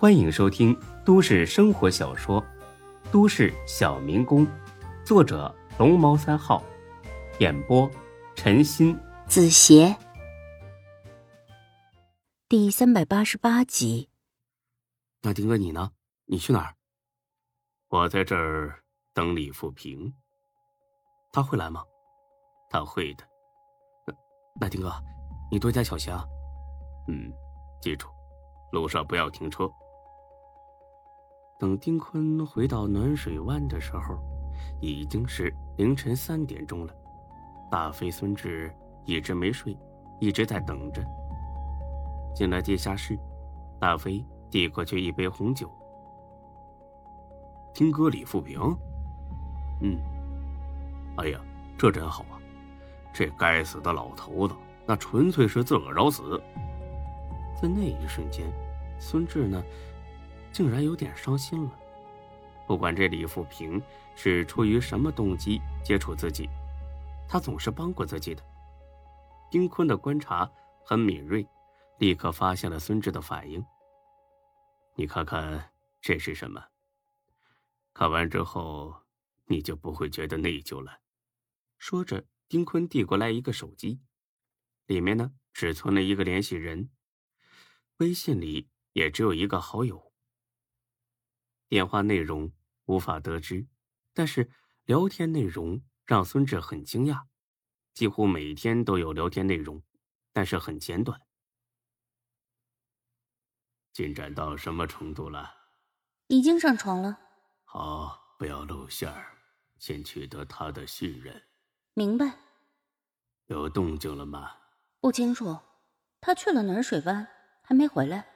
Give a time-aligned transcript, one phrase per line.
[0.00, 0.74] 欢迎收听
[1.04, 2.42] 都市生活小说
[3.12, 4.46] 《都市小民工》，
[5.04, 6.64] 作者龙猫三号，
[7.38, 7.86] 演播
[8.34, 9.94] 陈鑫、子邪，
[12.48, 14.08] 第三百八十八集。
[15.20, 15.92] 那丁哥你呢？
[16.24, 16.74] 你去哪儿？
[17.90, 18.82] 我在这儿
[19.12, 20.10] 等李富平。
[21.30, 21.84] 他会来吗？
[22.70, 23.24] 他会的。
[24.58, 24.90] 那丁哥，
[25.52, 26.24] 你多加小心啊。
[27.06, 27.30] 嗯，
[27.82, 28.08] 记住，
[28.72, 29.70] 路上不要停车。
[31.60, 34.18] 等丁坤回到暖水湾的时候，
[34.80, 36.94] 已经是凌晨三点钟了。
[37.70, 38.74] 大飞、孙志
[39.04, 39.76] 一直没睡，
[40.18, 41.04] 一直在等着。
[42.34, 43.14] 进了地下室，
[43.78, 45.70] 大飞递过去一杯红酒。
[47.74, 48.58] 听歌，李富平。
[49.82, 49.98] 嗯。
[51.18, 51.38] 哎呀，
[51.76, 52.40] 这真好啊！
[53.12, 54.54] 这该死的老头子，
[54.86, 56.40] 那纯粹是自个儿找死。
[57.60, 58.50] 在那一瞬间，
[58.98, 59.62] 孙志呢，
[60.52, 61.78] 竟然有点伤心了。
[62.66, 63.82] 不管这李富平
[64.14, 66.48] 是出于什么动机接触自己，
[67.28, 68.42] 他总是帮过自己的。
[69.50, 70.48] 丁坤的观察
[70.84, 71.46] 很敏锐，
[71.98, 73.64] 立刻发现了孙志的反应。
[74.94, 76.64] 你看看这是什么？
[77.92, 78.94] 看完之后，
[79.46, 81.00] 你就不会觉得内疚了。
[81.78, 84.00] 说着，丁坤递过来一个手机，
[84.86, 86.90] 里面呢只存了一个联系人，
[87.96, 90.09] 微信里也只有一个好友。
[91.70, 92.52] 电话内容
[92.86, 93.68] 无法得知，
[94.12, 94.50] 但是
[94.86, 97.28] 聊天内容让孙志很惊讶，
[97.94, 99.80] 几乎每天都有聊天内容，
[100.32, 101.22] 但是很简短。
[103.92, 105.48] 进展到什么程度了？
[106.26, 107.20] 已经上床了。
[107.62, 109.38] 好，不要露馅儿，
[109.78, 111.40] 先取得他的信任。
[111.94, 112.36] 明白。
[113.46, 114.56] 有动静了吗？
[114.98, 115.56] 不清楚，
[116.20, 117.28] 他去了暖水湾，
[117.62, 118.26] 还没回来。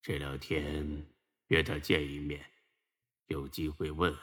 [0.00, 1.04] 这两天
[1.48, 2.44] 约他见一面，
[3.26, 4.16] 有机会问，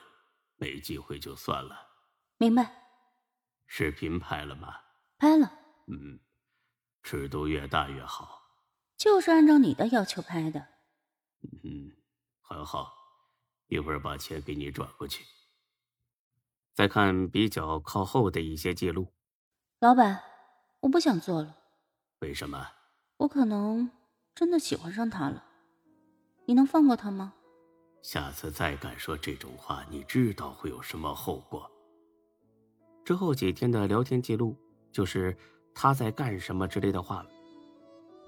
[0.57, 1.87] 没机会就算了。
[2.37, 2.71] 明白。
[3.65, 4.75] 视频拍了吗？
[5.17, 5.51] 拍了。
[5.87, 6.19] 嗯，
[7.01, 8.41] 尺度越大越好。
[8.97, 10.67] 就是按照你的要求拍的。
[11.63, 11.91] 嗯，
[12.41, 12.93] 很好，
[13.67, 15.25] 一会儿把钱给你转过去。
[16.73, 19.13] 再看比较靠后的一些记录，
[19.79, 20.23] 老板，
[20.81, 21.57] 我不想做了。
[22.19, 22.71] 为什么？
[23.17, 23.91] 我可能
[24.33, 25.45] 真的喜欢上他了。
[26.45, 27.33] 你能放过他吗？
[28.01, 31.69] 下次再敢说这种话，你知道会有什么后果？
[33.05, 34.55] 之后几天的聊天记录
[34.91, 35.35] 就是
[35.73, 37.29] 他在干什么之类的话了。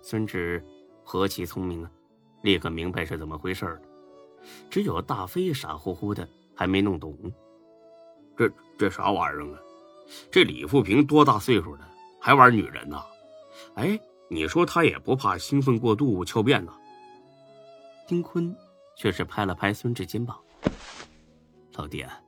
[0.01, 0.63] 孙志
[1.03, 1.91] 何其聪明啊，
[2.41, 3.81] 立刻明白是怎么回事了。
[4.69, 7.17] 只有大飞傻乎乎的还没弄懂。
[8.37, 9.59] 这这啥玩意儿啊？
[10.31, 11.89] 这李富平多大岁数了，
[12.21, 13.01] 还玩女人呢？
[13.75, 13.99] 哎，
[14.29, 16.71] 你说他也不怕兴奋过度翘辫子？
[18.07, 18.55] 丁坤
[18.95, 20.39] 却是拍了拍孙志肩膀
[21.73, 22.21] ：“老弟啊，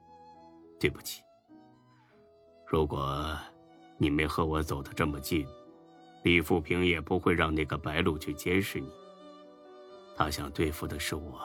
[0.80, 1.22] 对不起。
[2.66, 3.38] 如果
[4.00, 5.48] 你没和我走得这么近，
[6.24, 8.92] 李富平也不会让那个白鹿去监视你。
[10.16, 11.40] 他想对付的是我，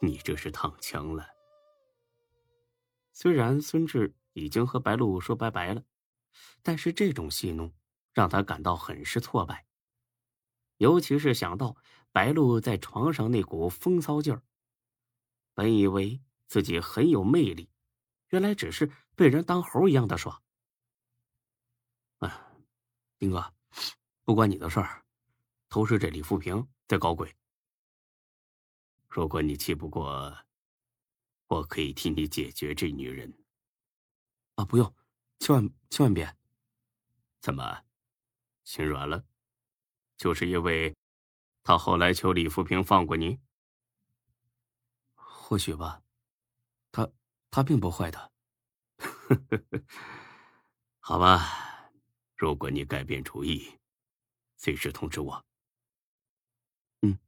[0.00, 1.24] 你这是躺枪了。”
[3.14, 5.84] 虽然孙志已经和白露说拜拜了，
[6.60, 7.72] 但是这种戏弄
[8.12, 9.64] 让他感到很是挫败。
[10.78, 11.76] 尤其是想到
[12.12, 14.42] 白露在床上那股风骚劲儿，
[15.54, 17.68] 本以为自己很有魅力，
[18.28, 20.40] 原来只是被人当猴一样的耍。
[22.18, 22.46] 哎，
[23.18, 23.52] 丁哥，
[24.22, 25.04] 不关你的事儿，
[25.68, 27.34] 都是这李富平在搞鬼。
[29.08, 30.36] 如果你气不过。
[31.48, 33.30] 我可以替你解决这女人。
[34.54, 34.94] 啊，不用，
[35.38, 36.34] 千万千万别。
[37.42, 37.84] 怎么，
[38.64, 39.22] 心软了？
[40.16, 40.96] 就是因为，
[41.62, 43.40] 他后来求李富平放过你。
[45.14, 46.02] 或许吧，
[46.90, 47.10] 他
[47.50, 48.32] 他并不坏的。
[50.98, 51.90] 好吧，
[52.36, 53.78] 如果你改变主意，
[54.56, 55.44] 随时通知我。
[57.02, 57.18] 嗯，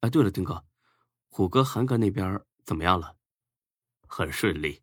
[0.00, 0.64] 哎，对了，丁哥，
[1.28, 3.16] 虎哥、韩哥那边怎么样了？
[4.08, 4.82] 很顺利，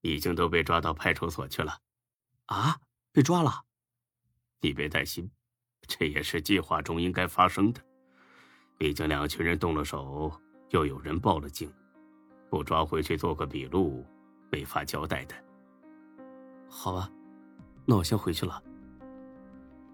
[0.00, 1.82] 已经都被抓到派出所去了。
[2.46, 2.80] 啊，
[3.12, 3.66] 被抓了？
[4.60, 5.30] 你别担心，
[5.82, 7.84] 这也是计划中应该发生的。
[8.78, 10.30] 毕竟两群人动了手，
[10.70, 11.70] 又有人报了警，
[12.50, 14.04] 不抓回去做个笔录，
[14.50, 15.34] 没法交代的。
[16.68, 17.10] 好吧，
[17.84, 18.62] 那我先回去了。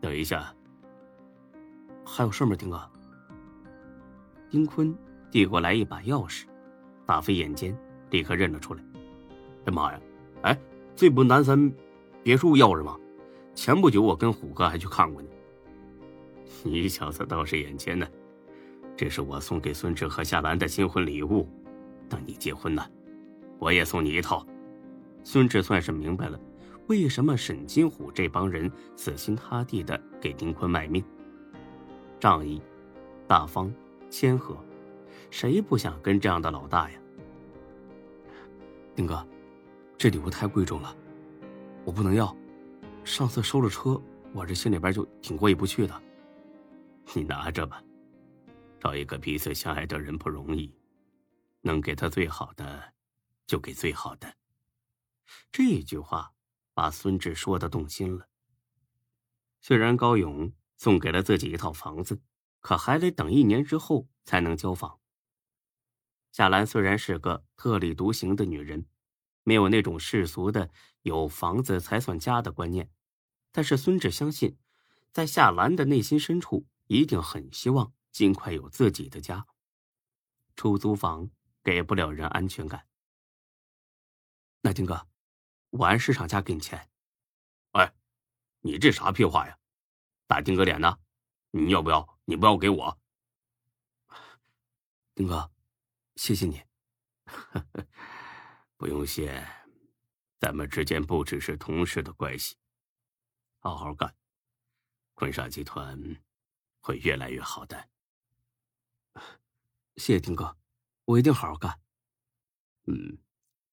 [0.00, 0.54] 等一下，
[2.04, 2.90] 还有事吗，丁哥？
[4.50, 4.96] 丁坤
[5.30, 6.44] 递过来一把钥匙，
[7.06, 7.76] 大飞眼尖。
[8.10, 8.82] 立刻认了出来，
[9.64, 9.98] 哎妈呀！
[10.42, 10.58] 哎，
[10.94, 11.72] 这不南山
[12.22, 12.94] 别墅钥匙吗？
[13.54, 15.28] 前不久我跟虎哥还去看过呢。
[16.62, 18.06] 你小子倒是眼尖呢，
[18.96, 21.48] 这是我送给孙志和夏兰的新婚礼物，
[22.08, 22.86] 等你结婚呢，
[23.58, 24.46] 我也送你一套。
[25.24, 26.38] 孙志算是明白了，
[26.88, 31.02] 为什么沈金虎这帮人死心塌地的给丁坤卖命。
[32.20, 32.60] 仗义、
[33.26, 33.72] 大方、
[34.10, 34.56] 谦和，
[35.30, 36.98] 谁不想跟这样的老大呀？
[38.94, 39.26] 丁哥，
[39.96, 40.94] 这礼物太贵重了，
[41.84, 42.36] 我不能要。
[43.04, 44.00] 上次收了车，
[44.32, 46.02] 我这心里边就挺过意不去的。
[47.14, 47.82] 你拿着吧。
[48.82, 50.74] 找一个彼此相爱的人不容易，
[51.60, 52.94] 能给他最好的，
[53.46, 54.34] 就给最好的。
[55.52, 56.32] 这句话
[56.74, 58.26] 把孙志说的动心了。
[59.60, 62.20] 虽然高勇送给了自己一套房子，
[62.58, 64.98] 可还得等一年之后才能交房。
[66.32, 68.86] 夏兰虽然是个特立独行的女人，
[69.44, 70.70] 没有那种世俗的
[71.02, 72.90] 有房子才算家的观念，
[73.52, 74.58] 但是孙志相信，
[75.12, 77.92] 在夏兰的内心深处，一定很希望。
[78.12, 79.44] 尽快有自己的家。
[80.54, 81.28] 出租房
[81.64, 82.86] 给不了人安全感。
[84.60, 85.08] 那丁哥，
[85.70, 86.88] 我按市场价给你钱。
[87.72, 87.92] 哎，
[88.60, 89.58] 你这啥屁话呀？
[90.26, 90.98] 打丁哥脸呢？
[91.50, 92.18] 你要不要？
[92.24, 93.00] 你不要给我。
[95.14, 95.50] 丁哥，
[96.16, 96.62] 谢谢你。
[98.76, 99.46] 不用谢，
[100.38, 102.56] 咱们之间不只是同事的关系。
[103.58, 104.14] 好好干，
[105.14, 105.98] 坤沙集团
[106.80, 107.88] 会越来越好的。
[109.96, 110.56] 谢谢丁哥，
[111.04, 111.80] 我一定好好干。
[112.86, 113.18] 嗯，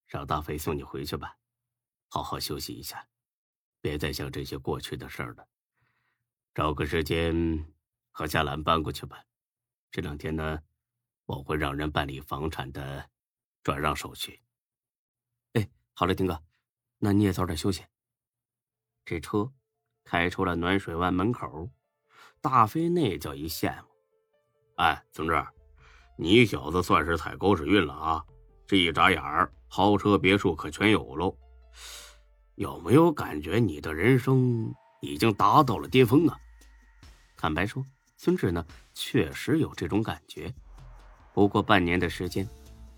[0.05, 1.37] 让大飞送你回去吧，
[2.07, 3.07] 好好休息一下，
[3.81, 5.47] 别再想这些过去的事儿了。
[6.53, 7.73] 找个时间
[8.11, 9.23] 和夏兰搬过去吧。
[9.91, 10.61] 这两天呢，
[11.25, 13.09] 我会让人办理房产的
[13.63, 14.41] 转让手续。
[15.53, 16.43] 哎，好嘞，丁哥，
[16.97, 17.85] 那你也早点休息。
[19.05, 19.51] 这车
[20.03, 21.71] 开出了暖水湾门口，
[22.41, 23.88] 大飞那叫一羡慕。
[24.79, 25.45] 哎，孙志。
[26.15, 28.23] 你小子算是踩狗屎运了啊！
[28.65, 31.35] 这一眨眼儿，豪车别墅可全有喽。
[32.55, 36.37] 有没有感觉你的人生已经达到了巅峰啊？
[37.35, 37.85] 坦白说，
[38.15, 40.53] 孙志呢确实有这种感觉。
[41.33, 42.47] 不过半年的时间，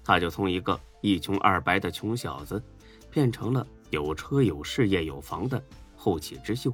[0.04, 2.63] 他就从一个一穷二白的穷小子，
[3.10, 5.60] 变成了有车有事业有房的
[5.95, 6.72] 后起之秀，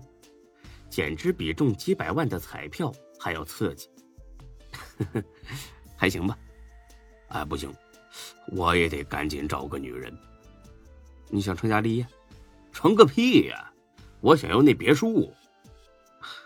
[0.89, 3.89] 简直比中几百万的彩票还要刺激。
[4.97, 5.23] 呵呵。
[5.95, 6.37] 还行吧，
[7.29, 7.73] 哎，不行，
[8.47, 10.15] 我也得赶紧找个女人。
[11.29, 12.07] 你想成家立业？
[12.71, 13.73] 成个屁呀！
[14.21, 15.33] 我想要那别墅。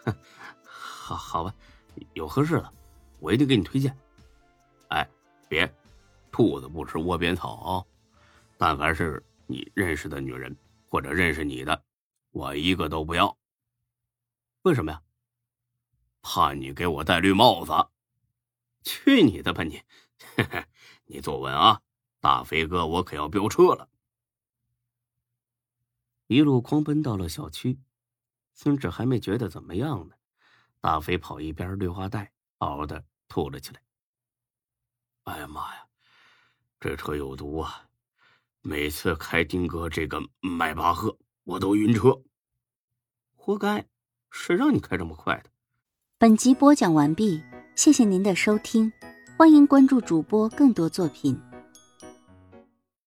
[0.63, 1.53] 好，好吧，
[2.13, 2.73] 有合适的，
[3.19, 3.95] 我一定给你推荐。
[4.87, 5.07] 哎，
[5.49, 5.69] 别，
[6.31, 7.83] 兔子不吃窝边草啊！
[8.57, 10.55] 但凡是你认识的女人
[10.87, 11.83] 或者认识你的，
[12.31, 13.35] 我一个都不要。
[14.61, 15.01] 为什么呀？
[16.21, 17.71] 怕你给我戴绿帽子。
[18.83, 19.81] 去你的吧你！
[21.05, 21.81] 你坐稳啊，
[22.19, 23.89] 大飞哥，我可要飙车了！
[26.27, 27.79] 一路狂奔到了小区，
[28.53, 30.15] 孙志还没觉得怎么样呢，
[30.79, 33.81] 大飞跑一边绿化带，嗷的吐了起来。
[35.23, 35.85] 哎呀妈呀，
[36.79, 37.89] 这车有毒啊！
[38.61, 42.21] 每次开丁哥这个迈巴赫，我都晕车。
[43.33, 43.87] 活该，
[44.29, 45.49] 谁让你开这么快的？
[46.17, 47.43] 本集播讲完毕。
[47.75, 48.91] 谢谢您的收听，
[49.37, 51.39] 欢迎关注主播更多作品。